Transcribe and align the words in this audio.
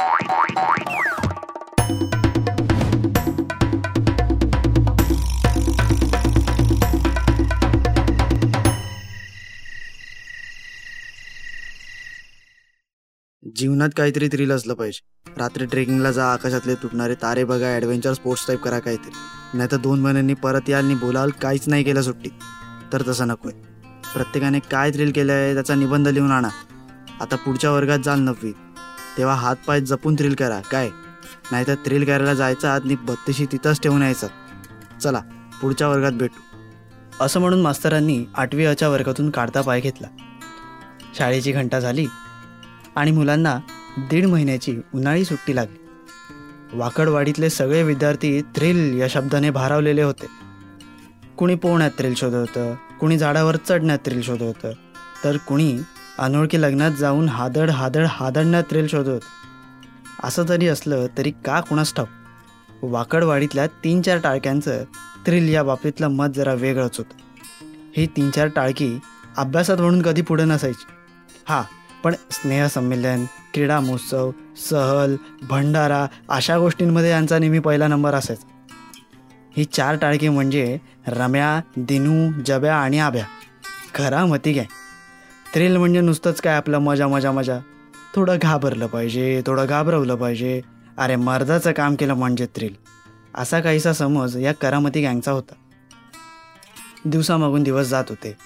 जीवनात 0.00 0.28
काहीतरी 13.96 14.28
थ्रिल 14.28 14.52
असलं 14.52 14.74
पाहिजे. 14.74 15.32
रात्री 15.36 15.66
ट्रेकिंगला 15.66 16.12
जा 16.12 16.32
आकाशातले 16.32 16.74
तुटणारे 16.74 17.14
तारे 17.14 17.44
बघा 17.44 17.66
ॲडव्हेंचर 17.66 18.12
स्पोर्ट्स 18.12 18.46
टाईप 18.46 18.60
करा 18.60 18.78
काहीतरी. 18.78 19.12
नाही 19.54 19.68
तर 19.72 19.76
दोन 19.76 20.00
महिन्यांनी 20.00 20.34
परत 20.34 20.60
याल 20.68 20.84
आणि 20.84 20.94
बोलाल 20.94 21.30
काहीच 21.42 21.68
नाही 21.68 21.84
केलं 21.84 22.02
सुट्टी 22.02 22.30
तर 22.92 23.02
तसं 23.08 23.28
नकोय. 23.28 23.52
प्रत्येकाने 24.14 24.58
काय 24.70 24.90
थ्रिल 24.90 25.12
केलं 25.12 25.32
आहे 25.32 25.54
त्याचा 25.54 25.74
निबंध 25.74 26.08
लिहून 26.08 26.30
आणा. 26.30 26.48
आता 27.20 27.36
पुढच्या 27.36 27.70
वर्गात 27.70 27.98
जाल 27.98 28.20
नववी 28.20 28.67
तेव्हा 29.16 29.34
हात 29.34 29.56
पाय 29.66 29.80
जपून 29.80 30.14
थ्रिल 30.14 30.34
करा. 30.34 30.60
काय? 30.60 30.88
नाहीतर 31.52 31.74
थ्रिल 31.74 32.04
करायला 32.04 32.34
जायचा 32.34 32.72
आणि 32.72 32.94
बत्तीशी 32.94 33.46
तिथंच 33.46 33.80
ठेवून 33.80 34.02
यायचं. 34.02 34.28
चला 35.02 35.20
पुढच्या 35.60 35.88
वर्गात 35.88 36.12
भेटू. 36.12 36.40
असं 37.24 37.40
म्हणून 37.40 37.60
मास्तरांनी 37.62 38.24
आठवी 38.34 38.64
अच्या 38.64 38.88
वर्गातून 38.88 39.30
काढता 39.30 39.60
पाय 39.60 39.80
घेतला. 39.80 40.06
शाळेची 41.18 41.52
घंटा 41.52 41.80
झाली 41.80 42.06
आणि 42.96 43.10
मुलांना 43.10 43.58
दीड 43.98 44.26
महिन्याची 44.26 44.76
उन्हाळी 44.94 45.24
सुट्टी 45.24 45.56
लागली. 45.56 45.78
वाकडवाडीतले 46.72 47.50
सगळे 47.50 47.82
विद्यार्थी 47.82 48.42
थ्रिल 48.42 49.00
या 49.00 49.06
शब्दाने 49.10 49.50
भारावलेले 49.50 50.02
होते. 50.02 50.26
कुणी 51.38 51.54
पोहण्यात 51.54 51.90
थ्रिल 51.98 52.14
शोधत 52.14 52.34
होतं 52.34 52.74
कुणी 53.00 53.18
झाडावर 53.18 53.56
चढण्यात 53.56 53.98
थ्रिल 54.04 54.22
शोधत 54.22 54.42
होतं. 54.42 54.72
तर 55.24 55.36
कुणी 55.36 55.78
अनोळखी 56.18 56.62
लग्नात 56.62 56.90
जाऊन 56.90 57.28
हादड 57.28 57.70
हादड 57.70 58.06
हादडण्यात 58.08 58.62
थ्रिल 58.70 58.86
शोधत. 58.86 59.20
असं 60.24 60.42
जरी 60.42 60.68
असलं 60.68 61.06
तरी 61.18 61.30
का 61.30 61.60
कुणास 61.60 61.94
ठाऊक? 61.94 62.08
वाकडवाडीतल्या 62.82 63.66
तीन 63.66 64.02
चार 64.02 64.18
टाळक्यांचं 64.18 64.84
थ्रिल 65.26 65.48
या 65.48 65.62
बाबतीतलं 65.62 66.08
मत 66.08 66.26
जरा 66.34 66.54
वेगळंच 66.54 66.98
होतं. 66.98 67.16
ही 67.96 68.06
तीन 68.06 68.30
चार 68.30 68.48
टाळकी 68.48 68.98
अभ्यासात 69.36 69.76
म्हणून 69.76 70.02
कधी 70.02 70.22
पुढे 70.22 70.44
नसायची. 70.44 70.86
हां 71.48 71.62
पण 72.04 72.14
स्नेहसंमेलन 72.30 73.24
क्रीडा 73.54 73.80
महोत्सव 73.80 74.30
सहल 74.70 75.16
भंडारा 75.42 76.06
अशा 76.28 76.58
गोष्टींमध्ये 76.58 77.10
यांचा 77.10 77.38
नेहमी 77.38 77.58
पहिला 77.58 77.86
नंबर 77.86 78.14
असायचा. 78.14 78.48
ही 79.56 79.64
चार 79.64 79.96
टाळकी 79.96 80.28
म्हणजे 80.28 80.78
रम्या 81.06 81.60
दिनू 81.76 82.42
जब्या 82.46 82.76
आणि 82.76 82.98
आभ्या 82.98 83.24
खरा 83.94 84.26
मती 84.26 84.52
घ्या. 84.52 84.64
थ्रिल 85.54 85.76
म्हणजे 85.76 86.00
नुसतंच 86.00 86.40
काय 86.40 86.54
आपलं 86.54 86.78
मजा 86.78 87.08
मजा 87.08 87.32
मजा. 87.32 87.58
थोडं 88.14 88.36
घाबरलं 88.42 88.86
पाहिजे 88.86 89.42
थोडं 89.46 89.66
घाबरवलं 89.66 90.14
पाहिजे. 90.14 90.60
अरे 90.98 91.16
मर्दाचं 91.16 91.72
काम 91.72 91.94
केलं 91.94 92.14
म्हणजे 92.14 92.46
थ्रिल 92.46 92.74
असा 93.34 93.60
काहीसा 93.60 93.92
समज 93.92 94.36
या 94.36 94.52
करामती 94.52 95.02
गँगचा 95.02 95.32
होता. 95.32 95.54
दिवसामागून 97.04 97.62
दिवस 97.62 97.86
जात 97.86 98.04
होते. 98.08 98.36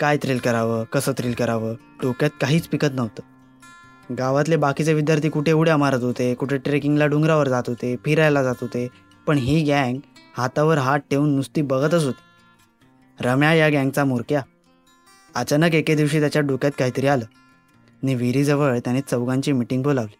काय 0.00 0.16
थ्रिल 0.22 0.38
करावं 0.38 0.84
कसं 0.84 1.12
थ्रिल 1.18 1.34
करावं 1.34 1.74
डोक्यात 2.02 2.30
काहीच 2.40 2.66
पिकत 2.68 2.94
नव्हतं. 2.94 4.14
गावातले 4.18 4.56
बाकीचे 4.56 4.94
विद्यार्थी 4.94 5.28
कुठे 5.28 5.52
उड्या 5.52 5.76
मारत 5.76 6.02
होते 6.02 6.34
कुठे 6.34 6.56
ट्रेकिंगला 6.56 7.06
डोंगरावर 7.06 7.48
जात 7.48 7.68
होते 7.68 7.94
फिरायला 8.04 8.42
जात 8.42 8.54
होते. 8.60 8.88
पण 9.26 9.38
ही 9.38 9.62
गँग 9.64 9.98
हातावर 10.36 10.78
हात 10.78 11.00
ठेवून 11.10 11.34
नुसती 11.36 11.62
बघतच 11.62 12.04
होती. 12.04 12.22
रम्या 13.18 13.52
या 13.54 13.68
गँगचा 13.68 14.04
मोरक्या 14.04 14.42
अचानक 15.34 15.74
एके 15.74 15.94
दिवशी 15.94 16.20
त्याच्या 16.20 16.42
डोक्यात 16.42 16.72
काहीतरी 16.78 17.06
आलं. 17.06 17.24
आणि 18.02 18.14
विहिरीजवळ 18.14 18.78
त्याने 18.78 19.00
चौघांची 19.00 19.52
मिटिंग 19.52 19.82
बोलावली. 19.82 20.16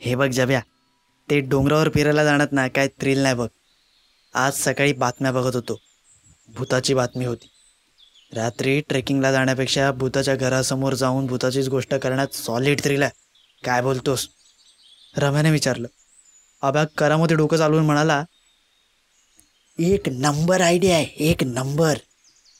हे 0.00 0.14
बघ 0.14 0.28
जब्या 0.30 0.60
ते 1.30 1.40
डोंगरावर 1.40 1.88
फिरायला 1.88 2.24
जाणार 2.24 2.46
ना 2.52 2.68
काय 2.68 2.88
थ्रिल 2.88 3.18
नाही 3.18 3.34
बघ. 3.34 3.48
आज 4.34 4.52
सकाळी 4.52 4.92
बातम्या 4.92 5.32
बघत 5.32 5.56
होतो. 5.56 5.80
भूताची 6.48 6.94
बातमी 6.94 7.24
होती. 7.24 7.48
रात्री 8.32 8.80
ट्रेकिंगला 8.80 9.32
जाण्यापेक्षा 9.32 9.92
भूताच्या 9.92 10.34
घरासमोर 10.34 10.94
जाऊन 10.94 11.26
भूताचीच 11.26 11.68
गोष्ट 11.68 11.94
करण्यात 11.94 12.34
सॉलिड 12.34 12.80
थ्रिल 12.80 13.02
आहे. 13.02 13.10
काय 13.64 13.82
बोलतोस? 13.82 14.28
रम्याने 15.16 15.50
विचारलं. 15.50 15.88
अभ्या 16.62 16.84
करामध्ये 16.84 17.36
डोकं 17.36 17.56
चालवून 17.56 17.84
म्हणाला 17.84 18.24
एक 19.78 20.08
नंबर 20.08 20.60
आयडिया 20.60 20.96
आहे 20.96 21.04
एक 21.04 21.44
नंबर. 21.44 21.98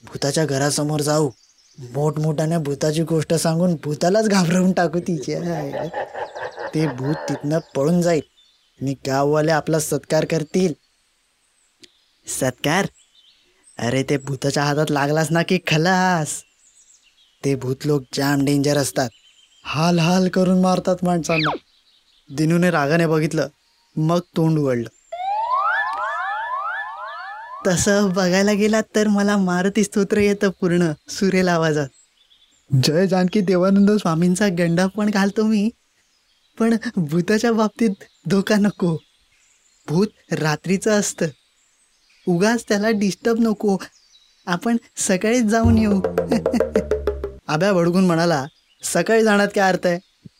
भूताच्या 0.04 0.44
घरासमोर 0.46 1.00
जाऊ. 1.00 1.30
मोठमोठ्याने 1.78 2.58
भूताची 2.58 3.02
गोष्ट 3.04 3.34
सांगून 3.36 3.74
भूतालाच 3.84 4.28
घाबरवून 4.28 4.72
टाकू 4.72 4.98
तिच्या 5.08 5.40
ते 6.74 6.86
भूत 6.88 7.16
तिथनं 7.28 7.58
पळून 7.74 8.00
जाईल 8.02 8.22
आणि 8.80 8.94
गाववाले 9.06 9.52
आपला 9.52 9.78
सत्कार 9.80 10.24
करतील. 10.24 10.72
सत्कार? 12.26 12.88
अरे 13.78 14.02
ते 14.02 14.16
भूताच्या 14.26 14.64
हातात 14.64 14.90
लागलास 14.90 15.30
ना 15.30 15.42
की 15.42 15.58
खलास? 15.66 16.42
ते 17.44 17.54
भूत 17.56 17.86
लोक 17.86 18.02
जाम 18.12 18.44
डेंजर 18.44 18.76
असतात. 18.78 19.08
हाल 19.64 19.98
हाल 19.98 20.28
करून 20.28 20.60
मारतात 20.60 21.04
माणसांना. 21.04 21.50
दिनूने 22.30 22.70
रागाने 22.70 23.06
बघितलं 23.06 23.48
मग 23.96 24.20
तोंड 24.36 24.58
उघडलं. 24.58 24.88
तसं 27.66 28.08
बघायला 28.12 28.52
गेलात 28.52 28.82
तर 28.94 29.08
मला 29.08 29.36
मारुती 29.36 29.84
स्तोत्र 29.84 30.18
येतं 30.18 30.50
पूर्ण 30.60 30.92
सुरेल 31.08 31.48
आवाजात. 31.48 31.88
जय 32.84 33.06
जानकी 33.06 33.40
देवानंद 33.40 33.90
स्वामींचा 33.90 34.48
गंडा 34.48 34.86
पण 34.86 35.10
घालतो 35.10 35.42
मी 35.42 35.70
पण 36.58 36.76
भूताच्या 36.96 37.52
बाबतीत 37.52 38.04
धोका 38.30 38.56
नको. 38.56 38.96
भूत 39.88 40.06
रात्रीचं 40.32 40.90
असतं. 40.90 41.26
उगाच 42.26 42.64
त्याला 42.68 42.90
डिस्टर्ब 42.90 43.36
नको. 43.40 43.76
आपण 44.46 44.76
सकाळीच 44.96 45.44
जाऊन 45.44 45.78
येऊ. 45.78 46.00
आब्या 47.48 47.72
भडकून 47.72 48.06
म्हणाला 48.06 48.44
सकाळी 48.82 49.22
जाण्यात 49.22 49.48
काय 49.54 49.68
अर्थ 49.72 49.86
आहे? 49.86 49.98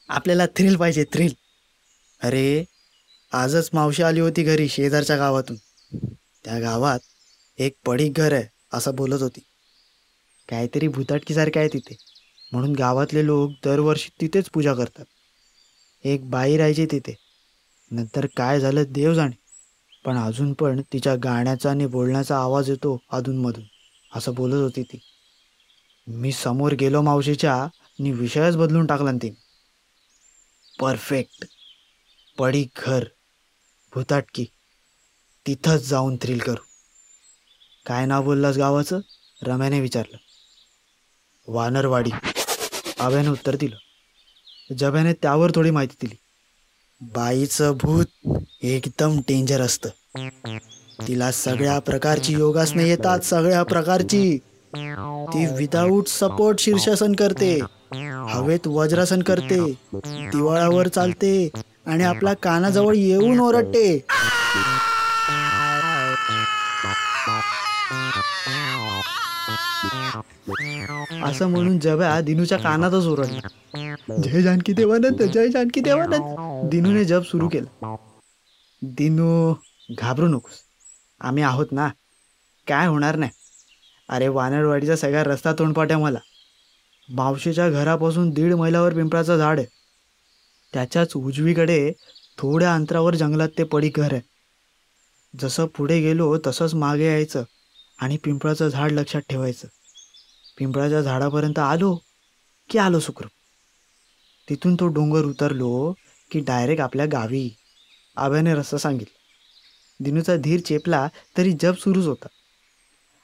आपल्याला 0.08 0.46
थ्रिल 0.46 0.76
पाहिजे 0.76 1.04
थ्रिल 1.04 1.32
अरे 2.22 2.64
आजच 3.32 3.70
मावशी 3.72 4.02
आली 4.02 4.20
होती 4.20 4.42
घरी 4.42 4.68
शेजारच्या 4.68 5.16
गावातून. 5.16 5.56
त्या 6.48 6.58
गावात 6.58 6.98
एक 7.58 7.76
पडीक 7.86 8.12
घर 8.12 8.32
आहे 8.32 8.46
असं 8.72 8.94
बोलत 8.94 9.22
होती. 9.22 9.40
काहीतरी 10.48 10.88
भुताटकीसारखं 10.88 11.60
आहे 11.60 11.68
तिथे. 11.68 11.96
म्हणून 12.52 12.72
गावातले 12.72 13.26
लोक 13.26 13.50
दरवर्षी 13.64 14.10
तिथेच 14.20 14.48
पूजा 14.50 14.74
करतात. 14.74 15.04
एक 16.04 16.30
बाई 16.30 16.56
राहायची 16.56 16.86
तिथे. 16.86 17.14
नंतर 17.90 18.26
काय 18.36 18.60
झालं 18.60 18.84
देव 18.88 19.14
जाणे. 19.14 19.36
पण 20.04 20.16
अजून 20.16 20.52
पण 20.52 20.80
तिच्या 20.92 21.14
गाण्याचा 21.14 21.70
आणि 21.70 21.86
बोलण्याचा 21.86 22.38
आवाज 22.38 22.70
येतो 22.70 22.98
अधूनमधून 23.08 23.64
असं 24.12 24.34
बोलत 24.34 24.62
होती 24.62 24.82
ती. 24.82 24.98
मी 26.06 26.32
समोर 26.32 26.74
गेलो 26.74 27.02
मावशीच्या 27.02 27.54
आणि 27.54 28.12
विषयच 28.12 28.56
बदलून 28.56 28.86
टाकला 28.86 29.12
ना 29.12 29.18
तिने. 29.22 29.36
परफेक्ट 30.80 31.44
पडी 32.38 32.64
घर 32.76 33.04
भूताटकी. 33.92 34.46
तिथंच 35.48 35.88
जाऊन 35.88 36.16
थ्रिल 36.16 36.38
करू. 36.38 36.62
काय 37.86 38.06
नाव 38.06 38.24
बोललास 38.24 38.56
गावाचं? 38.56 39.00
रम्याने 39.42 39.80
विचारलं. 39.80 40.16
वानरवाडी. 41.48 42.10
आव्याने 43.00 43.28
उत्तर 43.28 43.56
दिलं. 43.56 43.76
जब्याने 44.76 45.12
त्यावर 45.12 45.50
थोडी 45.54 45.70
माहिती 45.70 45.96
दिली. 46.00 46.16
बाईचं 47.00 47.72
भूत 47.72 48.04
एकदम 48.62 49.18
डेंजर 49.18 49.60
असतं. 49.60 49.88
तिला 51.08 51.32
सगळ्या 51.32 51.78
प्रकारची 51.78 52.32
योगासनं 52.32 52.82
येतात 52.82 53.20
सगळ्या 53.20 53.62
प्रकारची. 53.62 54.38
ती 55.28 55.46
विदाऊट 55.46 56.08
सपोर्ट 56.08 56.60
शीर्षासन 56.60 57.14
करते. 57.14 57.58
हवेत 58.28 58.66
वज्रासन 58.66 59.22
करते. 59.22 59.72
दिवाळावर 60.30 60.88
चालते 60.88 61.48
आणि 61.86 62.04
आपल्या 62.04 62.34
कानाजवळ 62.34 62.94
येऊन 62.94 63.40
ओरडते. 63.40 63.98
असं 71.22 71.48
म्हणून 71.48 71.78
जब्या 71.78 72.20
दिनूच्या 72.20 72.58
कानातच 72.58 73.06
ओरडला. 73.06 73.48
जय 74.22 74.42
जानकी 74.42 74.72
देवानंद 74.72 75.22
जय 75.22 75.48
जानकी 75.48 75.80
देवानंद. 75.80 76.68
दिनूने 76.70 77.04
जप 77.04 77.22
सुरू 77.22 77.48
केलं. 77.48 77.66
दिनू 78.82 79.54
घाबरू 79.98 80.26
नकोस. 80.28 80.62
आम्ही 81.20 81.42
आहोत 81.42 81.72
ना? 81.72 81.88
काय 82.66 82.86
होणार 82.86 83.16
नाही. 83.16 83.30
अरे 84.08 84.28
वानरवाडीचा 84.28 84.96
सगळा 84.96 85.22
रस्ता 85.24 85.52
तोंडपाट्या 85.52 85.98
मला. 85.98 86.18
मावशीच्या 87.08 87.68
घरापासून 87.70 88.30
दीड 88.30 88.54
मैलावर 88.54 88.94
पिंपळाचं 88.94 89.36
झाड 89.36 89.58
आहे. 89.58 89.66
त्याच्याच 90.72 91.12
उजवीकडे 91.16 91.92
थोड्या 92.38 92.74
अंतरावर 92.74 93.14
जंगलात 93.14 93.48
ते 93.58 93.64
पडी 93.64 93.88
घर 93.88 94.12
आहे. 94.12 94.20
जसं 95.34 95.66
पुढे 95.66 96.00
गेलो 96.00 96.36
तसंच 96.46 96.74
मागे 96.74 97.06
यायचं 97.06 97.44
आणि 97.98 98.16
पिंपळाचं 98.16 98.68
झाड 98.68 98.92
लक्षात 98.92 99.22
ठेवायचं. 99.28 99.68
पिंपळाच्या 100.58 101.02
झाडापर्यंत 101.02 101.58
आलो 101.58 101.98
की 102.70 102.78
आलो 102.78 103.00
सुखरूप. 103.00 103.30
तिथून 104.50 104.74
तो 104.74 104.86
डोंगर 104.86 105.24
उतरलो 105.24 105.94
की 106.30 106.40
डायरेक्ट 106.40 106.82
आपल्या 106.82 107.06
गावी. 107.06 107.56
आव्याने 108.16 108.54
रस्ता 108.54 108.78
सांगितलं. 108.78 109.18
दिनूचा 110.04 110.36
धीर 110.36 110.60
चेपला 110.60 111.08
तरी 111.36 111.52
जप 111.52 111.74
सुरूच 111.78 112.06
होता. 112.06 112.26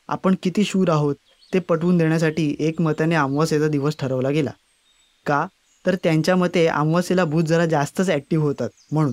आपण 0.09 0.35
किती 0.43 0.65
शूर 0.65 0.91
आहोत 0.91 1.15
ते 1.55 1.59
पटवून 1.59 1.99
देण्यासाठी 1.99 2.57
एकमताने 2.59 3.15
अमावस्येचा 3.15 3.69
दिवस 3.69 3.97
ठरवला 3.99 4.31
गेला. 4.31 4.51
का? 5.27 5.47
तर 5.87 5.95
त्यांच्या 5.95 6.37
मते 6.37 6.67
अमावास्येला 6.67 7.25
भूत 7.25 7.45
जरा 7.45 7.67
जास्तच 7.67 8.11
ॲक्टिव्ह 8.11 8.45
होतात 8.45 8.69
म्हणून. 8.93 9.13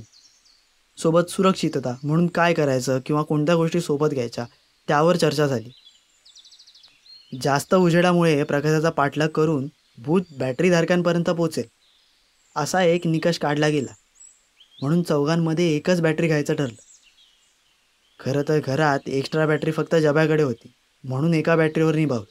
सोबत 0.98 1.30
सुरक्षितता 1.30 1.96
म्हणून 2.04 2.28
काय 2.28 2.54
करायचं 2.54 3.00
किंवा 3.06 3.22
कोणत्या 3.22 3.56
गोष्टी 3.56 3.82
सोबत 3.82 4.08
घ्यायच्या 4.08 4.46
त्यावर 4.88 5.16
चर्चा 5.16 5.48
झाली. 5.48 5.72
जास्त 7.32 7.74
उजेडामुळे 7.74 8.44
प्रकाशाचा 8.44 8.90
पाठलाग 8.90 9.30
करून 9.30 9.68
भूत 9.98 10.22
बॅटरीधारकांपर्यंत 10.32 11.30
पोचेल 11.30 11.68
असा 12.56 12.84
एक 12.84 13.08
निकष 13.08 13.38
काढला 13.38 13.68
गेला. 13.70 13.94
म्हणून 14.80 15.02
चौघांमध्ये 15.04 15.66
एकच 15.76 16.02
बॅटरी 16.02 16.28
घ्यायचं 16.28 16.54
ठरलं. 16.54 16.76
खरं 18.20 18.44
तर 18.44 18.60
घरात 18.60 19.10
एक्स्ट्रा 19.10 19.46
बॅटरी 19.46 19.72
फक्त 19.72 19.96
जब्याकडे 19.96 20.44
होती. 20.44 20.74
म्हणून 21.04 21.34
एका 21.34 21.56
बॅटरीवर 21.56 21.96
निभावलं. 21.96 22.26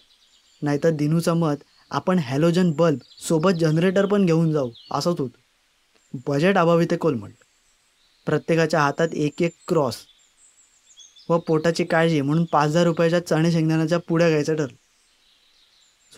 नाहीतर 0.63 0.91
दिनूचं 0.91 1.37
मत 1.37 1.65
आपण 1.91 2.19
हॅलोजन 2.19 2.71
बल्ब 2.73 2.99
सोबत 3.19 3.59
जनरेटर 3.59 4.07
पण 4.07 4.27
घेऊन 4.27 4.53
जाऊ 4.53 4.71
असंच 4.91 5.21
होतं. 5.21 5.39
बजेट 6.27 6.59
अभावी 6.59 6.87
ते 6.87 6.97
कोलमडलं 6.97 7.45
प्रत्येकाच्या 8.27 8.81
हातात 8.81 9.15
एक 9.17 9.43
एक 9.43 9.55
क्रॉस. 9.69 9.97
व 11.29 11.39
पोटाची 11.39 11.85
काळजी 11.85 12.21
म्हणून 12.21 12.45
पाच 12.45 12.69
हजार 12.69 12.85
रुपयाच्या 12.85 13.21
चणे 13.21 13.53
शेंगदाण्याच्या 13.53 13.99
पुड्या 13.99 14.29
घ्यायचं 14.29 14.55
ठरलं. 14.55 14.75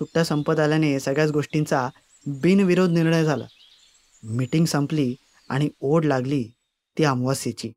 सुट्ट्या 0.03 0.25
संपत 0.25 0.61
आल्याने 0.61 1.01
सगळ्याच 1.01 1.31
गोष्टींचा 1.31 1.91
बिनविरोध 2.27 2.91
निर्णय 2.91 3.25
झाला. 3.25 3.47
मीटिंग 4.23 4.65
संपली 4.65 5.17
आणि 5.49 5.69
ओढ 5.81 6.05
लागली 6.05 6.45
ती 6.99 7.05
अमावस्येची. 7.05 7.73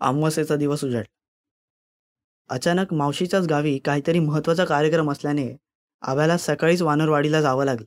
अमावस्येचा 0.00 0.56
दिवस 0.56 0.84
उजाडला 0.84 1.16
अचानक 2.54 2.92
मावशीच्याच 2.92 3.46
गावी 3.46 3.78
काहीतरी 3.78 4.18
महत्त्वाचा 4.18 4.64
कार्यक्रम 4.64 5.12
असल्याने 5.12 5.56
आव्याला 6.02 6.38
सकाळीच 6.38 6.82
वानरवाडीला 6.82 7.42
जावं 7.42 7.64
लागलं. 7.64 7.86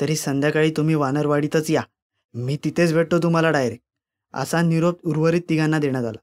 तरी 0.00 0.16
संध्याकाळी 0.16 0.70
तुम्ही 0.70 0.94
वानरवाडीतच 0.94 1.70
या. 1.70 1.82
मी 2.34 2.58
तिथेच 2.64 2.94
भेटतो 2.94 3.18
तुम्हाला 3.18 3.50
डायरेक्ट. 3.50 3.84
असा 4.34 4.62
निरोप 4.62 5.06
उर्वरित 5.06 5.42
तिघांना 5.48 5.78
देण्यात 5.78 6.04
आला. 6.04 6.18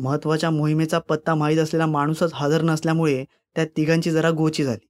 महत्त्वाच्या 0.00 0.50
मोहिमेचा 0.50 0.98
पत्ता 0.98 1.34
माहीत 1.34 1.58
असलेला 1.58 1.86
माणूसच 1.86 2.30
हजर 2.32 2.62
नसल्यामुळे 2.62 3.24
त्या 3.56 3.64
तिघांची 3.64 4.10
जरा 4.10 4.30
गोची 4.30 4.64
झाली. 4.64 4.86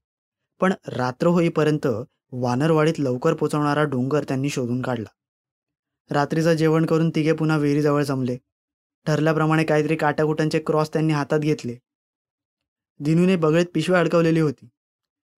पण 0.60 0.72
रात्र 0.88 1.26
होईपर्यंत 1.26 1.86
वानरवाडीत 2.32 2.94
लवकर 2.98 3.34
पोचवणारा 3.34 3.84
डोंगर 3.84 4.24
त्यांनी 4.24 4.50
शोधून 4.50 4.82
काढला. 4.82 5.08
रात्रीचं 6.10 6.54
जेवण 6.54 6.86
करून 6.86 7.10
तिघे 7.10 7.32
पुन्हा 7.32 7.56
विहिरीजवळ 7.56 8.02
जमले. 8.02 8.36
ठरल्याप्रमाणे 9.06 9.64
काहीतरी 9.64 9.96
काटाकुटांचे 9.96 10.58
क्रॉस 10.58 10.92
त्यांनी 10.92 11.12
हातात 11.12 11.38
घेतले. 11.38 11.76
दिनूने 13.00 13.36
बगळीत 13.36 13.66
पिशव्या 13.74 14.00
अडकवलेली 14.00 14.40
होती. 14.40 14.68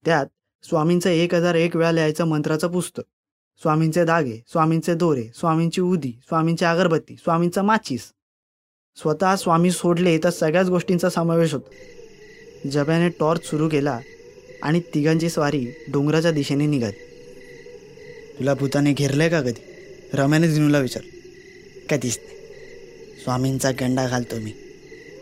त्यात 0.05 0.27
स्वामींचं 0.63 1.11
एक 1.11 1.35
हजार 1.35 1.55
एक 1.55 1.77
वेळा 1.77 1.93
लिहायचं 1.93 2.25
मंत्राचं 2.25 2.69
पुस्तक. 2.69 3.03
स्वामींचे 3.63 4.05
दागे 4.05 4.45
स्वामींचे 4.49 4.95
दोरे 4.95 5.29
स्वामींची 5.35 5.81
उदी 5.81 6.13
स्वामींची 6.13 6.65
अगरबत्ती 6.65 7.17
स्वामींचा 7.17 7.63
माचीस 7.63 8.13
स्वतः 8.97 9.37
स्वामी 9.37 9.71
सोडले 9.71 10.19
तर 10.19 10.31
सगळ्याच 10.31 10.69
गोष्टींचा 10.69 11.09
समावेश 11.09 11.53
होता. 11.53 12.69
जब्याने 12.71 13.09
टॉर्च 13.09 13.45
सुरू 13.45 13.69
केला 13.69 13.99
आणि 14.63 14.81
तिघांची 14.81 15.31
स्वारी 15.31 15.67
डोंगराच्या 15.89 16.31
दिशेने 16.31 16.67
निघाली. 16.67 17.03
तुला 18.39 18.55
भूताने 18.55 18.93
घेरलंय 18.93 19.29
का 19.29 19.41
कधी? 19.41 19.61
रम्याने 20.15 20.49
जिनूला 20.49 20.79
विचार 20.79 21.03
कधीच 21.91 22.19
नाही. 22.25 22.37
स्वामींचा 23.23 23.71
गंडा 23.71 24.09
घालतो 24.09 24.37
मी. 24.37 24.53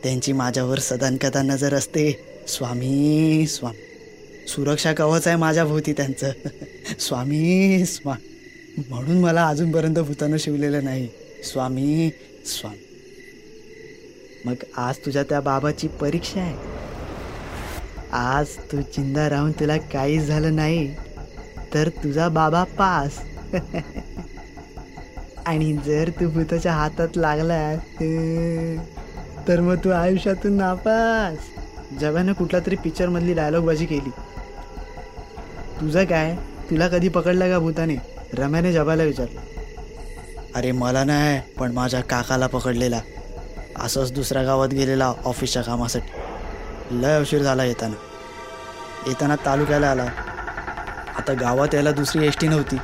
त्यांची 0.03 0.33
माझ्यावर 0.33 0.79
सदानकदा 0.79 1.43
नजर 1.43 1.75
असते. 1.75 2.19
स्वामी 2.49 3.47
स्वामी. 3.49 3.85
सुरक्षा 4.49 4.93
कवच 4.93 5.27
आहे 5.27 5.37
माझ्या 5.37 5.65
भोवती 5.65 5.93
त्यांचं. 5.93 6.31
स्वामी 7.01 7.85
स्वामी. 7.87 8.85
म्हणून 8.89 9.19
मला 9.19 9.49
अजूनपर्यंत 9.49 9.97
भूतानं 9.97 10.37
शिवलेलं 10.37 10.85
नाही. 10.85 11.09
स्वामी 11.45 12.11
स्वामी. 12.47 12.90
मग 14.47 14.55
आज 14.77 14.97
तुझ्या 14.97 15.23
त्या 15.23 15.41
बाबाची 15.41 15.89
परीक्षा 15.89 16.41
आहे. 16.41 16.57
आज 18.13 18.47
तू 18.73 18.81
चिंता 18.83 19.29
राहून 19.29 19.53
तुला 19.53 19.77
काहीच 19.77 20.23
झालं 20.23 20.57
नाही 20.57 20.95
तर 21.75 21.89
तुझा 21.89 22.29
बाबा 22.29 22.65
पास. 22.65 23.19
आणि 25.47 25.73
जर 25.87 26.11
तू 26.11 26.29
भूताच्या 26.31 26.73
हातात 26.73 27.17
लागला 27.17 27.75
तर 29.49 29.61
मग 29.61 29.75
तू 29.85 29.91
आयुष्यातून 29.91 30.53
नापास. 30.53 31.39
जगानं 32.01 32.33
कुठला 32.33 32.59
तरी 32.61 32.77
पिक्चरमधली 32.77 33.35
डायलॉगबाजी 33.35 33.87
केली. 33.87 34.11
तुझं 35.81 36.05
काय? 36.05 36.37
तुला 36.71 36.89
कधी 36.89 37.09
पकडलं 37.09 37.51
का 37.51 37.59
भूताने? 37.59 37.97
रम्याने 38.35 38.73
जबाला 38.73 39.03
विचारलं. 39.03 39.41
अरे 40.55 40.73
मला 40.73 41.05
नाही 41.05 41.41
पण 41.59 41.73
माझ्या 41.73 42.01
काकाला 42.01 42.47
पकडलेला. 42.47 43.01
असंच 43.81 44.13
दुसऱ्या 44.13 44.43
गावात 44.43 44.69
गेलेला 44.69 45.13
ऑफिसच्या 45.25 45.63
कामासाठी. 45.63 47.01
लय 47.01 47.21
उशीर 47.21 47.43
झाला 47.43 47.65
येताना. 47.65 47.95
येताना 49.07 49.37
तालुक्याला 49.47 49.91
आला. 49.91 50.07
आता 51.19 51.33
गावात 51.41 51.75
यायला 51.75 51.91
दुसरी 51.91 52.27
एस 52.27 52.37
टी 52.41 52.49
नव्हती. 52.49 52.77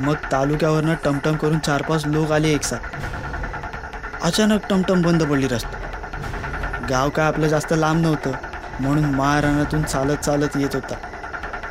मग 0.00 0.14
तालुक्यावरनं 0.32 0.94
टमटम 1.04 1.36
करून 1.36 1.58
चार 1.58 1.82
पाच 1.82 2.06
लोक 2.06 2.32
आले 2.32 2.48
एकसाथ 2.54 4.24
अचानक 4.24 4.66
टमटम 4.70 5.02
बंद 5.02 5.22
पडली 5.22 5.48
रस्ता 5.48 6.86
गाव 6.90 7.08
काय 7.08 7.26
आपलं 7.26 7.48
जास्त 7.48 7.72
लांब 7.72 8.02
नव्हतं 8.02 8.32
म्हणून 8.80 9.04
महाराणातून 9.04 9.82
चालत 9.82 10.16
चालत 10.16 10.56
येत 10.56 10.74
होता. 10.74 10.94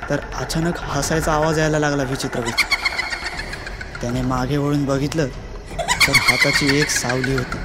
तर 0.09 0.19
अचानक 0.35 0.79
हसायचा 0.79 1.33
आवाज 1.33 1.59
यायला 1.59 1.79
लागला 1.79 2.03
विचित्र 2.03 2.39
विचित्र 2.39 4.01
त्याने 4.01 4.21
मागे 4.21 4.57
वळून 4.57 4.85
बघितलं 4.85 5.27
तर 6.07 6.13
हाताची 6.19 6.79
एक 6.79 6.89
सावली 6.89 7.35
होती. 7.35 7.57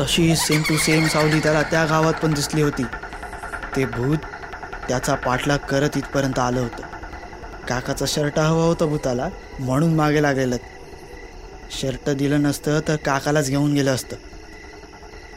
तशी 0.00 0.36
सेम 0.36 0.62
टू 0.62 0.76
सेम 0.76 1.06
सावली 1.06 1.40
त्याला 1.40 1.62
त्या 1.62 1.84
गावात 1.84 2.12
पण 2.12 2.34
दिसली 2.34 2.62
होती. 2.62 2.82
ते 3.76 3.84
भूत 3.84 4.18
त्याचा 4.88 5.14
पाठलाग 5.14 5.58
करत 5.58 5.90
इथपर्यंत 5.96 6.38
आलं 6.38 6.60
होतं. 6.60 6.82
काकाचा 7.68 8.04
शर्ट 8.08 8.38
हवा 8.38 8.64
होता 8.64 8.84
भूताला 8.84 9.28
म्हणून 9.58 9.94
मागे 9.94 10.22
लागलेलं. 10.22 10.56
शर्ट 11.80 12.10
दिलं 12.10 12.42
नसतं 12.42 12.80
तर 12.88 12.96
काकालाच 12.96 13.48
घेऊन 13.48 13.74
गेलं 13.74 13.94
असतं. 13.94 14.16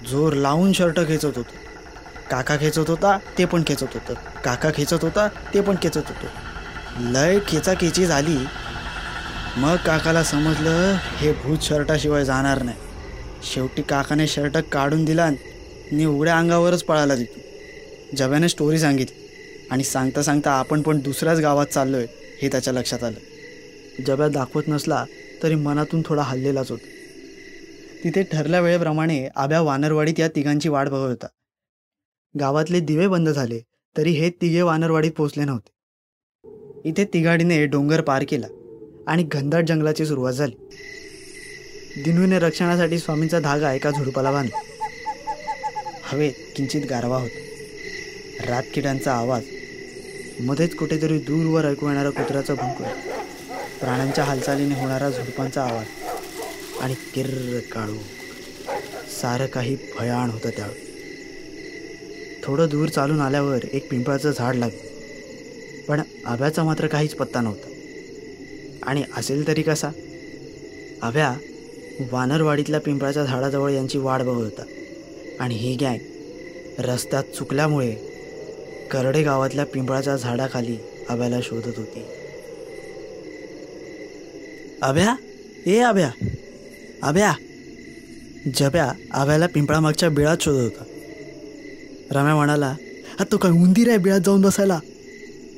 जोर 0.08 0.34
लावून 0.34 0.74
शर्ट 0.74 1.00
खेचत 1.00 1.25
होतं. 1.25 1.55
काका 2.31 2.58
खेचत 2.58 2.89
होता 2.89 3.17
ते 3.38 3.46
पण 3.46 3.63
खेचत 3.67 3.93
होतं. 3.93 4.13
काका 4.46 4.70
खेचत 4.75 4.98
होता 5.01 5.27
ते 5.53 5.62
पण 5.62 5.75
खेचत 5.81 5.98
होतं. 5.98 6.27
लय 7.12 7.39
खेचाखेची 7.48 8.05
झाली. 8.05 8.38
मग 9.58 9.75
काकाला 9.75 10.24
समजलं 10.24 10.96
हे 11.17 11.31
भूत 11.31 11.58
शर्टाशिवाय 11.62 12.25
जाणार 12.25 12.62
नाही. 12.62 12.87
शेवटी 13.48 13.82
काकाने 13.82 14.27
शर्ट 14.27 14.58
काढून 14.58 15.06
दिला 15.06 15.24
आणि 15.24 16.06
उघड्या 16.06 16.38
अंगावरच 16.38 16.84
पळाला 16.84 17.16
तिथून. 17.16 17.42
जव्याने 18.16 18.50
स्टोरी 18.50 18.80
सांगितली. 18.80 19.24
आणि 19.72 19.84
सांगता 19.84 20.22
सांगता 20.24 20.51
आपण 20.51 20.82
पण 20.82 21.00
दुसऱ्याच 21.00 21.39
गावात 21.39 21.66
चाललोय 21.66 22.06
हे 22.42 22.48
त्याच्या 22.48 22.74
लक्षात 22.74 23.04
आलं. 23.04 23.20
जब्या 24.06 24.27
दाखवत 24.27 24.63
नसला 24.68 25.06
तरी 25.44 25.56
मनातून 25.56 26.01
थोडा 26.06 26.22
हल्लेलाच 26.22 26.72
होता. 26.72 26.88
तिथे 28.04 28.24
ठरल्या 28.24 28.60
वेळेप्रमाणे 28.60 29.27
आब्या 29.36 29.62
वानरवाडीत 29.62 30.20
या 30.20 30.27
तिघांची 30.27 30.70
वाट 30.70 30.89
बघत 30.89 31.10
होता. 31.10 31.27
गावातले 32.39 32.80
दिवे 32.80 33.08
बंद 33.08 33.30
झाले 33.30 33.60
तरी 33.98 34.12
हे 34.12 34.30
तिघे 34.30 34.62
वानरवाडीत 34.62 35.12
पोहोचले 35.12 35.44
नव्हते. 35.44 35.70
इथे 36.89 37.06
तिघाडीने 37.06 37.66
डोंगर 37.66 38.01
पार 38.01 38.24
केला 38.30 38.48
आणि 39.08 39.24
घनदाट 39.24 39.63
जंगलाची 39.68 40.06
सुरुवात 40.06 40.34
झाली. 40.34 40.56
दिनूने 42.04 42.39
रक्षणासाठी 42.39 43.00
स्वामींचा 43.00 43.39
धागा 43.39 43.74
एका 43.74 43.92
झुडपाला 43.92 44.32
बांधला. 44.32 44.60
हवेत 46.04 46.34
किंचित 46.56 46.82
गारवा 46.89 47.18
होता. 47.18 47.39
रातकिड्यांचा 48.50 49.13
आवाज 49.13 49.44
मध्येच 50.39 50.75
कुठेतरी 50.75 51.18
दूरवर 51.18 51.66
ऐकू 51.66 51.89
येणारा 51.89 52.10
कुत्र्याचा 52.10 52.54
भुंक 52.54 52.77
प्राण्यांच्या 53.80 54.24
हालचालीने 54.24 54.75
होणारा 54.75 55.10
झुडपांचा 55.10 55.63
आवाज 55.63 55.86
आणि 56.82 56.94
किर्र 56.94 57.60
काळू. 57.60 57.98
सारं 59.22 59.46
काही 59.46 59.77
भयाण 60.00 60.30
होतं 60.30 60.50
त्यावेळी. 60.50 60.86
थोडं 62.44 62.68
दूर 62.72 62.89
चालून 62.89 63.22
आल्यावर 63.22 63.60
एक 63.74 63.89
पिंपळाचं 63.89 64.32
झाड 64.32 64.56
लागलं. 64.56 64.88
पण 65.88 66.01
आभ्याचा 66.25 66.63
मात्र 66.63 66.88
काहीच 66.88 67.16
पत्ता 67.16 67.42
नव्हता. 67.42 67.70
आणि 68.84 69.04
असेल 69.18 69.48
तरी 69.48 69.62
कसा? 69.62 69.89
आभ्या 71.01 71.36
वानरवाडीतल्या 72.00 72.80
पिंपळाच्या 72.80 73.24
झाडाजवळ 73.24 73.72
यांची 73.72 73.98
वाट 73.98 74.22
बघत 74.22 74.44
होता. 74.44 74.63
आणि 75.39 75.56
ही 75.56 75.75
गँग 75.75 75.98
रस्त्यात 76.80 77.24
चुकल्यामुळे 77.24 77.92
करडे 78.92 79.24
गावातल्या 79.24 79.66
पिंपळाच्या 79.66 80.16
झाडाखाली 80.16 80.77
अभ्याला 81.10 81.39
शोधत 81.44 81.77
होती. 81.77 82.06
अभ्या 84.82 85.16
ए 85.66 85.80
अभ्या 85.80 86.10
अभ्या 87.04 87.34
जब्या 88.56 88.92
आव्याला 89.12 89.48
पिंपळामागच्या 89.48 90.10
बिळात 90.10 90.38
शोधत 90.42 90.62
होता. 90.62 90.84
रम्या 92.12 92.36
म्हणाला 92.36 92.75
हा 93.20 93.24
तो 93.32 93.38
काय 93.38 93.51
उंदीर 93.51 93.89
आहे 93.89 93.98
बिळात 93.98 94.20
जाऊन 94.20 94.42
बसायला? 94.42 94.80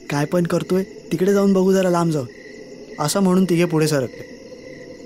काय 0.10 0.25
पण 0.25 0.43
करतोय 0.43 0.84
तिकडे 0.84 1.34
जाऊन 1.34 1.53
बघू 1.53 1.74
जरा 1.74 1.89
लांब 1.89 2.12
जाऊन. 2.12 2.27
असं 3.00 3.19
म्हणून 3.19 3.46
तिघे 3.46 3.65
पुढे 3.65 3.88
सरकले. 3.88 4.28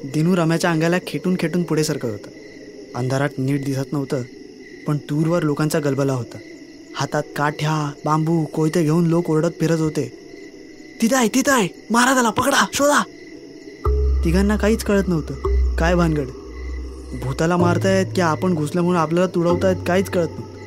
दिनू 0.03 0.36
रम्याच्या 0.36 0.72
अंगाला 0.72 0.98
खेटून 1.07 1.36
खेटून 1.39 1.63
पुढे 1.63 1.83
सरकत 1.83 2.05
होता. 2.05 2.29
अंधारात 2.95 3.29
नीट 3.38 3.65
दिसत 3.65 3.93
नव्हतं 3.93 4.22
पण 4.88 4.98
दूरवर 4.98 5.43
लोकांचा 5.43 5.79
गलबला 5.79 6.13
होता. 6.13 6.38
हातात 6.95 7.24
काठ्या 7.36 7.91
बांबू 8.05 8.45
कोयते 8.45 8.83
घेऊन 8.83 9.07
लोक 9.07 9.29
ओरडत 9.29 9.50
फिरत 9.60 9.79
होते. 9.79 10.12
तिथं 11.01 11.15
आहे 11.15 11.27
तिथं 11.27 11.51
आहे. 11.51 11.67
मारा 11.91 12.13
त्याला 12.13 12.29
पकडा 12.29 12.65
शोधा. 12.74 13.03
तिघांना 14.25 14.57
काहीच 14.57 14.83
कळत 14.83 15.03
नव्हतं. 15.07 15.33
काय 15.75 15.95
भानगड? 15.95 16.27
भूताला 17.24 17.57
मारतायत 17.57 18.05
की 18.15 18.22
आपण 18.22 18.53
घुसल्यामुळे 18.53 19.00
आपल्याला 19.00 19.29
तुडवतायत 19.36 19.77
काहीच 19.88 20.10
कळत 20.10 20.27
नव्हतं. 20.27 20.57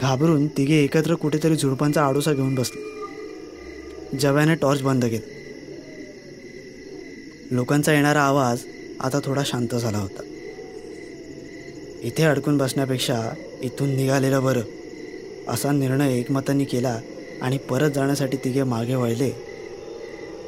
घाबरून 0.00 0.46
तिघे 0.46 0.84
एकत्र 0.84 1.14
कुठेतरी 1.14 1.56
झुडपांचा 1.56 2.06
आडोसा 2.06 2.32
घेऊन 2.32 2.54
बसले. 2.54 2.82
जव्याने 4.18 4.54
टॉर्च 4.54 4.82
बंद 4.82 5.04
केला. 5.04 5.41
लोकांचा 7.52 7.92
येणारा 7.92 8.22
आवाज 8.22 8.60
आता 9.00 9.18
थोडा 9.24 9.42
शांत 9.46 9.74
झाला 9.74 9.98
होता. 9.98 10.22
इथे 12.02 12.22
अडकून 12.22 12.58
बसण्यापेक्षा 12.58 13.34
इथून 13.62 13.96
निघालेलं 13.96 14.44
बरं 14.44 14.60
असा 15.48 15.72
निर्णय 15.72 16.18
एकमतांनी 16.18 16.64
केला 16.64 16.98
आणि 17.42 17.58
परत 17.58 17.90
जाण्यासाठी 17.90 18.36
तिघे 18.36 18.62
मागे 18.62 18.94
वळले 18.94 19.30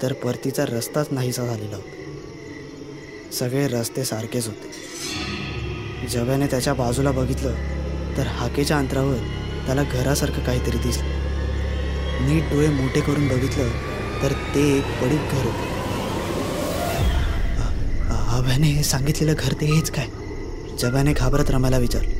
तर 0.02 0.12
परतीचा 0.12 0.64
रस्ताच 0.64 1.06
नाहीसा 1.11 1.46
झालेला 1.46 1.76
होता. 1.76 3.32
सगळे 3.32 3.68
रस्ते 3.68 4.04
सारखेच 4.04 4.46
होते. 4.46 4.70
जव्याने 6.06 6.46
त्याच्या 6.46 6.75
बाजूला 6.75 7.11
बघितलं 7.11 7.54
तर 8.16 8.26
हाकेच्या 8.26 8.78
अंतरावर 8.78 9.16
त्याला 9.66 9.82
घरासारखं 9.82 10.44
काहीतरी 10.44 10.78
दिसलं. 10.78 11.08
नीट 12.28 12.42
डोळे 12.42 12.68
मोठे 12.68 13.00
करून 13.00 13.28
बघितलं 13.28 13.68
तर 14.23 14.32
ते 14.54 14.78
एक 14.78 14.84
पडीक 14.84 15.20
घर 15.20 15.44
होतं. 15.44 15.74
अ- 18.44 18.64
हे 18.64 18.82
सांगितलेलं 18.82 19.34
घर 19.38 19.52
ते 19.52 19.66
हेच 19.66 19.90
काय? 19.90 20.06
जब्याने 20.80 21.12
घाबरत 21.12 21.50
रमाला 21.50 21.78
विचारलं. 21.78 22.10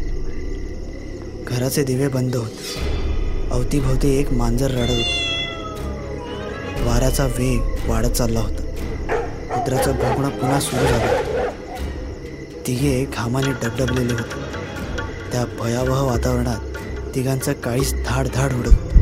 घराचे 1.47 1.85
दिवे 1.85 2.09
बंद 2.09 2.37
होते. 2.37 2.95
अवतीभोवती 3.51 4.17
एक 4.19 4.33
मांजर 4.33 4.71
रडत 4.71 4.91
होत. 4.91 5.05
वाऱ्याचा 6.87 7.27
वेग 7.27 7.91
वाढत 7.91 8.09
चालला 8.09 8.41
होता. 8.41 8.63
कुत्र्याचं 9.55 9.93
भोगणं 9.93 10.29
पुन्हा 10.29 10.61
सुरू 10.61 10.85
झालं 10.85 11.33
तिघे 12.67 13.05
घामाने 13.05 13.53
डबडबलेले 13.53 14.13
होते. 14.13 14.55
त्या 15.33 15.45
भयावह 15.45 16.01
वातावरणात 16.01 16.59
तिघांचं 17.15 17.53
काळीस 17.53 17.95
धाड 18.07 18.27
धाड 18.35 18.53
उडत 18.53 18.69
होतं. 18.69 18.99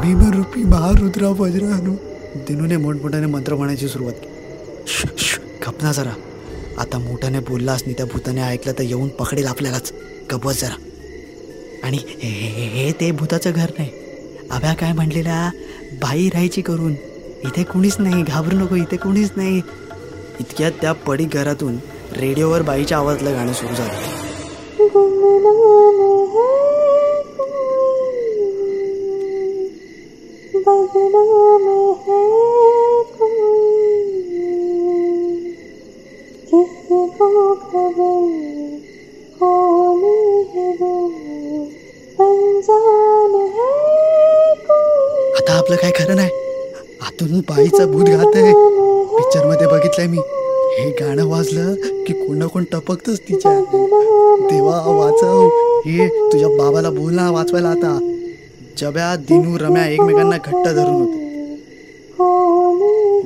भीमरूपी 0.00 0.62
महारुद्रा 0.62 1.28
वज्रानू 1.28 1.94
दिनूने 2.36 2.76
मोठमोठ्याने 2.76 3.26
मंत्र 3.26 3.54
म्हणायची 3.54 3.88
सुरुवात 3.88 4.12
केली. 4.12 4.27
श्श, 5.68 5.84
ना 5.84 5.92
जरा. 5.92 6.12
आता 6.78 6.98
मोठ्याने 6.98 7.40
बोललास 7.40 7.82
नाही 7.86 7.96
त्या 7.96 8.06
भूताने 8.06 8.42
ऐकलं 8.42 8.72
तर 8.72 8.82
येऊन 8.82 9.08
पकडेल 9.08 9.46
आपल्यालाच. 9.46 9.92
गपच 10.32 10.60
जरा. 10.60 10.74
आणि 11.82 11.96
हे 11.96 12.28
हे- 12.28 12.68
हे 12.68 12.92
ते 12.92 13.10
भूताचं 13.10 13.50
घर 13.54 13.70
नाही. 13.78 13.90
अभ्या 14.50 14.74
काय 14.74 14.92
म्हणलेला? 14.92 15.50
बाई 15.92 16.28
राहायची 16.28 16.62
करून. 16.62 16.92
इथे 17.44 17.62
कुणीच 17.62 17.96
नाही. 17.98 18.22
घाबरू 18.22 18.56
नको 18.56 18.74
इथे 18.74 18.96
कुणीच 18.96 19.30
नाही. 19.36 19.58
इतक्यात 20.40 20.72
त्या 20.80 20.92
पडीक 20.92 21.30
घरातून 21.30 21.76
रेडिओवर 22.16 22.62
बाईच्या 22.62 22.98
आवाजातलं 22.98 23.32
गाणं 23.32 23.52
सुरू 23.52 23.74
झालं. 23.74 24.18
आता 37.68 37.82
आपलं 45.52 45.76
काय 45.76 45.90
खरं 45.90 46.16
नाही? 46.16 46.30
आतून 47.00 47.40
बाईचा 47.40 47.86
भूत 47.86 48.04
घात 48.04 48.36
आहे. 48.36 48.52
पिक्चरमध्ये 49.16 49.66
बघितलंय 49.66 50.06
मी. 50.06 50.18
हे 50.78 50.90
गाणं 50.90 51.26
वाजलं 51.26 51.74
की 51.74 52.12
कोण 52.12 52.38
ना 52.38 52.46
कोण 52.46 52.64
टपकतच 52.72 53.20
तिच्या. 53.20 53.60
देवा 54.50 54.82
वाचव. 54.86 55.48
हे 55.86 56.08
तुझ्या 56.08 56.48
बाबाला 56.48 56.90
बोल 56.90 57.14
ना 57.14 57.30
वाचवायला 57.30 57.68
आता. 57.68 57.98
जब्या 58.78 59.16
दिनू 59.16 59.58
रम्या 59.58 59.86
एकमेकांना 59.86 60.36
घट्ट 60.36 60.68
धरून 60.68 60.94
होते. 60.94 61.28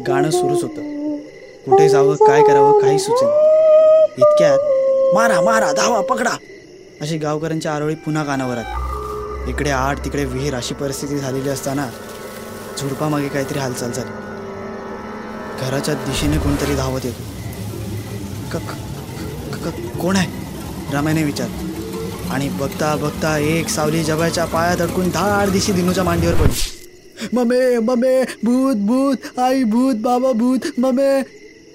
गाणं 0.09 0.31
सुरूच 0.31 0.63
होतं. 0.63 0.83
कुठे 1.65 1.89
जावं 1.89 2.15
काय 2.15 2.43
करावं 2.43 2.81
काही 2.81 2.99
सुचेल 2.99 3.42
इतक्यात. 4.19 4.59
मारा 5.15 5.41
मारा 5.41 5.73
धावा 5.73 6.01
पकडा. 6.01 6.31
अशी 7.01 7.19
गावकऱ्यांची 7.19 7.69
आरोळी 7.69 7.95
पुन्हा 7.95 8.25
कानावर 8.25 8.57
इकडे 9.49 9.71
आड 9.71 9.99
तिकडे 9.99 10.25
विहीर 10.25 10.55
अशी 10.55 10.75
परिस्थिती 10.75 11.19
झालेली 11.19 11.49
असताना 11.49 11.87
झुडपामागे 12.81 13.29
काहीतरी 13.29 13.59
हालचाल 13.59 13.93
झाली. 13.93 14.11
घराच्या 15.61 15.95
दिशेने 15.95 16.39
कोणतरी 16.39 16.75
धावत 16.75 17.01
येतो. 17.05 17.23
क- 18.59 19.99
कोण 19.99 20.17
आहे? 20.17 20.31
रम्याने 20.97 21.23
विचार 21.23 21.49
आणि 22.31 22.49
बघता 22.49 22.97
बघता 22.97 23.39
एक 23.39 23.69
सावली 23.69 24.05
जबाच्या 24.05 24.45
पायात 24.45 24.81
अडकून 24.81 25.09
धाड 25.09 25.49
दिशी 25.49 25.73
दिनूच्या 25.73 26.05
मांडीवर 26.05 26.35
पडली. 26.35 26.89
ममे 27.33 27.79
ममे 27.79 28.23
भूत 28.23 28.77
भूत 28.77 29.39
आई 29.39 29.63
भूत 29.63 29.95
बाबा 29.95 30.33
भूत 30.33 30.59
ममे 30.79 31.23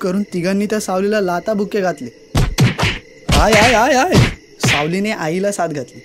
करून 0.01 0.23
तिघांनी 0.23 0.65
त्या 0.65 0.79
सावलीला 0.79 1.21
लाता 1.21 1.53
बुके 1.53 1.81
घातले. 1.81 2.26
आय 3.37 3.51
आय 3.51 3.73
आय 3.73 3.93
आय. 3.93 4.13
सावलीने 4.59 5.11
आईला 5.11 5.51
साथ 5.51 5.67
घातली. 5.67 5.99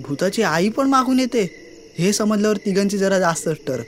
भूताची 0.00 0.42
आई 0.42 0.68
पण 0.68 0.88
मागून 0.88 1.18
येते. 1.18 1.50
हे 1.98 2.12
समजल्यावर 2.12 2.56
तिघांची 2.56 2.98
जरा 2.98 3.18
जास्त 3.18 3.48
टर 3.66 3.80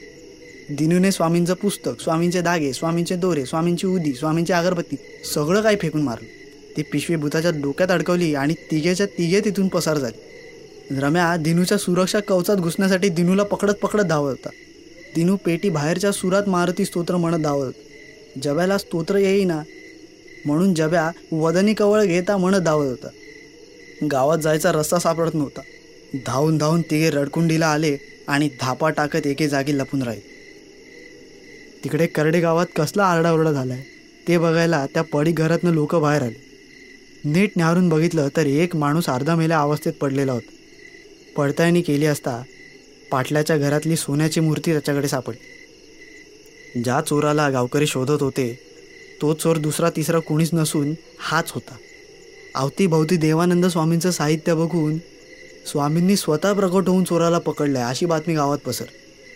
दिनूने 0.71 1.13
स्वामींचं 1.13 1.55
पुस्तक 1.55 2.03
स्वामींचे 2.03 2.41
धागे 2.41 2.73
स्वामींचे 2.73 3.17
दोरे 3.17 3.47
स्वामींची 3.47 3.87
उदी 3.87 4.13
स्वामींची 4.13 4.53
अगरबत्ती 4.53 4.97
सगळं 5.35 5.63
काही 5.63 5.77
फेकून 5.83 6.03
मारलं. 6.03 6.27
ती 6.77 6.83
पिशवी 6.83 7.17
भूताच्या 7.17 7.51
डोक्यात 7.51 7.91
अडकवली 7.91 8.35
आणि 8.35 8.55
तिघेच्या 8.55 9.07
तिघे 9.07 9.41
तिथून 9.41 9.69
पसार 9.69 9.99
झाली. 9.99 10.21
रम्या 11.01 11.37
दिनूच्या 11.37 11.79
सुरक्षा 11.79 12.21
कवचात 12.21 12.57
घुसण्यासाठी 12.57 13.09
दिनूला 13.09 13.43
पकडत 13.43 13.75
पकडत 13.75 14.05
धावत 14.05 14.31
होता. 14.31 14.49
दिनू 15.17 15.37
पेटी 15.37 15.69
बाहेरच्या 15.69 16.13
सुरात 16.13 16.49
मारुती 16.49 16.85
स्तोत्र 16.85 17.17
म्हणत 17.17 17.39
धावत 17.39 17.65
होता. 17.65 18.41
जब्याला 18.43 18.79
स्तोत्र 18.79 19.17
येईना 19.17 19.63
म्हणून 20.47 20.75
जब्या 20.75 21.11
वदनी 21.33 21.75
कवळ 21.75 22.05
घेता 22.05 22.37
म्हणत 22.37 22.61
धावत 22.61 22.87
होता. 22.87 23.09
गावात 24.13 24.39
जायचा 24.39 24.73
रस्ता 24.73 24.99
सापडत 24.99 25.35
नव्हता. 25.35 25.61
धावून 26.27 26.59
धावून 26.59 26.83
तिघे 26.83 27.11
रडकुंडीला 27.11 27.67
आले 27.67 27.97
आणि 28.29 28.49
धापा 28.61 28.91
टाकत 28.91 29.27
एके 29.27 29.49
जागी 29.49 29.79
लपून 29.79 30.03
राहिले. 30.03 30.31
तिकडे 31.85 32.07
करडे 32.07 32.41
गावात 32.41 32.67
कसला 32.77 33.05
आरडाओरडा 33.05 33.53
झालाय 33.53 33.83
ते 34.29 34.39
बघायला 34.39 34.87
त्या 34.87 35.03
पडी 35.03 35.33
घरातनं 35.33 35.73
लोक 35.73 35.95
बाहेर 35.95 36.23
आले. 36.23 36.41
नीट 37.25 37.51
न्याहरून 37.57 37.89
बघितलं 37.89 38.29
तर 38.37 38.47
एक 38.47 38.77
माणूस 38.77 39.09
अर्धा 39.09 39.35
मेल्या 39.35 39.61
अवस्थेत 39.61 39.93
पडलेला 39.93 40.33
होता. 40.33 40.51
पडताळणी 41.37 41.83
केली 41.83 42.07
असता 42.07 42.43
पाटल्याच्या 43.11 43.57
घरातली 43.57 43.97
सोन्याची 43.97 44.41
मूर्ती 44.41 44.73
त्याच्याकडे 44.73 45.09
सापडली. 45.09 46.83
ज्या 46.83 47.01
चोराला 47.01 47.51
गावकरी 47.51 47.87
शोधत 47.87 48.23
होते 48.23 48.72
तो 49.23 49.35
चोर 49.35 49.57
दुसरा 49.57 49.91
तिसरा 49.91 50.19
कुणीच 50.19 50.51
नसून 50.53 50.95
हाच 51.19 51.51
होता. 51.51 51.77
अवतीभवती 52.55 53.17
देवानंद 53.17 53.67
स्वामींचं 53.67 54.11
साहित्य 54.11 54.55
बघून 54.55 54.99
स्वामींनी 55.67 56.17
स्वतः 56.17 56.53
प्रकट 56.53 56.89
होऊन 56.89 57.05
चोराला 57.05 57.39
पकडलंय 57.39 57.83
अशी 57.83 58.07
बातमी 58.07 58.35
गावात 58.35 58.59
पसर. 58.59 58.85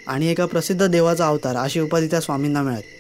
आणि 0.07 0.29
एका 0.29 0.47
प्रसिद्ध 0.47 0.87
देवाचा 0.87 1.27
अवतार 1.27 1.57
अशी 1.57 1.81
उपाधी 1.81 2.07
त्या 2.07 2.21
स्वामींना 2.21 2.63
मिळाली. 2.63 2.93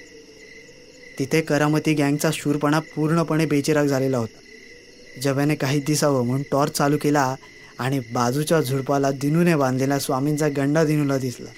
तिथे 1.18 1.40
करामती 1.40 1.94
गँगचा 1.94 2.30
शूरपणा 2.32 2.78
पूर्णपणे 2.78 3.46
बेचिराग 3.46 3.84
झालेला 3.84 4.18
होता. 4.18 4.38
जव्याने 5.22 5.54
काही 5.54 5.80
दिसावं 5.80 6.26
म्हणून 6.26 6.42
टॉर्च 6.52 6.72
चालू 6.72 6.96
केला 7.02 7.36
आणि 7.78 7.98
बाजूच्या 7.98 8.60
झुडपाला 8.60 9.10
दिनूने 9.10 9.56
बांधलेला 9.56 9.98
स्वामींचा 9.98 10.48
गंडा 10.48 10.84
दिनूला 10.84 11.18
दिसला. 11.18 11.50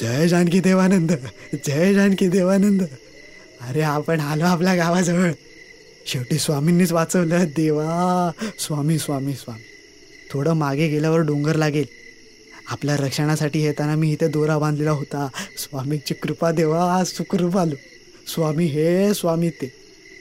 जय 0.00 0.28
जानकी 0.28 0.60
देवानंद 0.60 1.12
जय 1.66 1.94
जानकी 1.94 2.28
देवानंद. 2.28 2.82
अरे 3.60 3.80
आपण 3.80 4.20
आलो 4.20 4.44
आपल्या 4.44 4.74
गावाजवळ. 4.74 5.30
शेवटी 6.06 6.38
स्वामींनीच 6.38 6.92
वाचवलं. 6.92 7.44
देवा 7.44 8.30
स्वामी 8.58 8.98
स्वामी 8.98 9.34
स्वामी. 9.34 9.62
थोडं 10.32 10.52
मागे 10.52 10.88
गेल्यावर 10.88 11.20
डोंगर 11.20 11.56
लागेल. 11.56 11.86
आपल्या 12.70 12.96
रक्षणासाठी 12.96 13.62
येताना 13.62 13.94
मी 13.94 14.12
इथे 14.12 14.28
दोरा 14.28 14.58
बांधलेला 14.58 14.90
होता. 14.90 15.28
स्वामींची 15.58 16.14
कृपा 16.14 16.50
देवा 16.52 17.04
सुखरूप 17.04 17.58
आलो 17.58 17.74
स्वामी 18.26 18.64
हे 18.64 19.14
स्वामी 19.14 19.50
ते. 19.50 19.72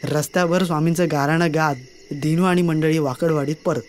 रस्त्यावर 0.04 0.64
स्वामींचं 0.64 1.08
गाराणं 1.12 1.54
गात 1.54 1.76
दिनू 2.12 2.44
आणि 2.44 2.62
मंडळी 2.62 2.98
वाकडवाडीत 2.98 3.56
परत. 3.66 3.82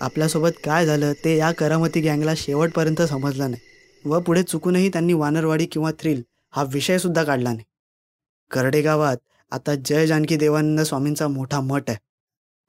आपल्यासोबत 0.00 0.50
काय 0.64 0.86
झालं 0.86 1.12
ते 1.24 1.36
या 1.36 1.52
करामती 1.52 2.00
गँगला 2.00 2.34
शेवटपर्यंत 2.36 3.02
समजलं 3.02 3.50
नाही. 3.50 4.10
व 4.10 4.20
पुढे 4.20 4.42
चुकूनही 4.42 4.88
त्यांनी 4.88 5.12
वानरवाडी 5.12 5.66
किंवा 5.66 5.90
थ्रिल 5.90 6.22
हा 6.50 6.64
विषयसुद्धा 6.72 7.24
काढला 7.24 7.52
नाही. 7.52 7.64
करडे 8.50 8.82
गावात 8.82 9.16
आता 9.50 9.74
जय 9.74 10.06
जानकी 10.06 10.36
देवानंद 10.36 10.80
स्वामींचा 10.80 11.28
मोठा 11.28 11.60
मठ 11.60 11.90
आहे. 11.90 11.98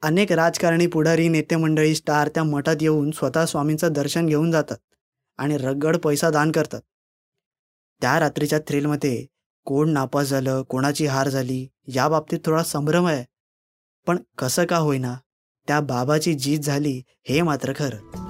अनेक 0.02 0.32
राजकारणी 0.32 0.86
पुढारी 0.86 1.28
नेते 1.28 1.56
मंडळी 1.56 1.94
स्टार 1.94 2.28
त्या 2.28 2.44
मठात 2.44 2.76
येऊन 2.80 3.10
स्वतः 3.10 3.46
स्वामींचं 3.46 3.92
दर्शन 3.92 4.26
घेऊन 4.26 4.50
जातात 4.50 4.76
आणि 5.38 5.56
रगड 5.56 5.96
पैसा 5.96 6.30
दान 6.30 6.52
करतात. 6.52 6.80
त्या 8.00 8.20
रात्रीच्या 8.20 8.58
थ्रिलमध्ये 8.58 9.26
कोण 9.64 9.90
नापास 9.90 10.26
झालं 10.26 10.62
कोणाची 10.62 11.06
हार 11.06 11.28
झाली 11.28 11.68
या 11.86 12.08
बाबतीत 12.08 12.38
थोडा 12.44 12.62
संभ्रम 12.62 13.06
आहे. 13.06 13.24
पण 14.06 14.18
कसं 14.38 14.64
का 14.64 14.76
होईना 14.76 15.16
त्या 15.68 15.80
बाबाची 15.80 16.34
जीत 16.34 16.58
झाली 16.58 17.02
हे 17.28 17.42
मात्र 17.42 17.72
खरं. 17.76 18.29